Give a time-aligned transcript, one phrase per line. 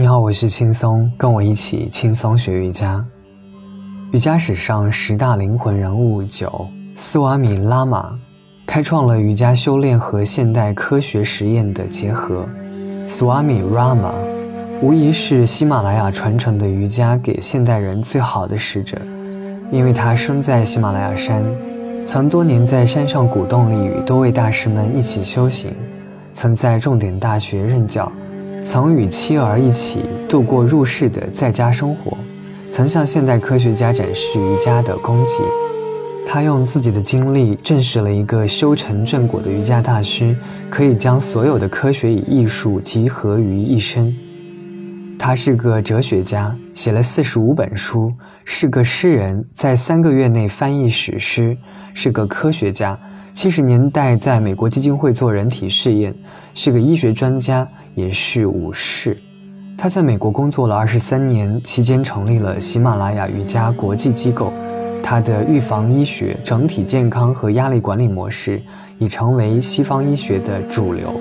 [0.00, 3.04] 你好，我是轻松，跟我一起轻松学瑜伽。
[4.12, 8.18] 瑜伽史上十大灵魂人物九，斯瓦米·拉玛
[8.66, 12.48] 开创了瑜伽修炼和现代科学实验的结合。
[13.06, 14.14] 斯瓦米·拉玛
[14.80, 18.96] 无疑是喜马拉雅传承的瑜伽给现代人最好的使者，
[19.70, 21.44] 因为他生在喜马拉雅山，
[22.06, 25.74] 曾多年在山上古洞里与多位大师们一起修行，
[26.32, 28.10] 曾在重点大学任教。
[28.64, 32.16] 曾与妻儿一起度过入世的在家生活，
[32.70, 35.42] 曾向现代科学家展示瑜伽的功绩。
[36.26, 40.36] 他用自己的经历证实了一个修成正果的瑜伽大师
[40.68, 44.14] 可以将所有的科学与艺术集合于一身。
[45.22, 48.10] 他是个哲学家，写了四十五本书；
[48.46, 51.54] 是个诗人，在三个月内翻译史诗；
[51.92, 52.98] 是个科学家。
[53.34, 56.14] 七十年代在美国基金会做人体试验，
[56.54, 59.14] 是个医学专家，也是武士。
[59.76, 64.50] 他在美国工作了二十三年，期间成立了喜马拉雅瑜伽国际机构。
[65.02, 68.62] 他的预防医学、整体健康和压力管理模式
[68.98, 71.20] 已成为西方医学的主流。